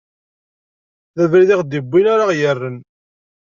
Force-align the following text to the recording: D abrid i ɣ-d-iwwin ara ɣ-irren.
D 1.15 1.19
abrid 1.23 1.49
i 1.53 1.55
ɣ-d-iwwin 1.59 2.05
ara 2.13 2.29
ɣ-irren. 2.29 2.77